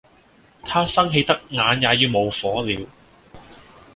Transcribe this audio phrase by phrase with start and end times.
[0.63, 2.87] 他生氣得眼也要冒火了